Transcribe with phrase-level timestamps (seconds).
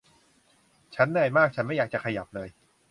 [0.95, 2.49] ฉันเหนื่อยมากฉันไม่อยากจะขยับเลย